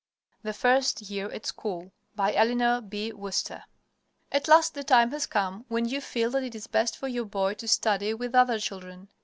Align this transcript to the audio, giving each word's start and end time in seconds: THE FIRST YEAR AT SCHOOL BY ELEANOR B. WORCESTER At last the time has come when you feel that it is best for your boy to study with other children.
THE 0.41 0.51
FIRST 0.51 1.11
YEAR 1.11 1.29
AT 1.31 1.45
SCHOOL 1.45 1.91
BY 2.15 2.31
ELEANOR 2.33 2.81
B. 2.89 3.13
WORCESTER 3.13 3.65
At 4.31 4.47
last 4.47 4.73
the 4.73 4.83
time 4.83 5.11
has 5.11 5.27
come 5.27 5.63
when 5.67 5.85
you 5.87 6.01
feel 6.01 6.31
that 6.31 6.41
it 6.43 6.55
is 6.55 6.65
best 6.65 6.97
for 6.97 7.07
your 7.07 7.25
boy 7.25 7.53
to 7.53 7.67
study 7.67 8.15
with 8.15 8.33
other 8.33 8.57
children. 8.59 9.09